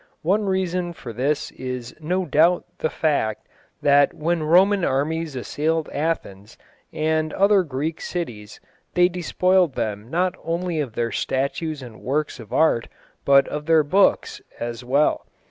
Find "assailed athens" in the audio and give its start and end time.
5.35-6.57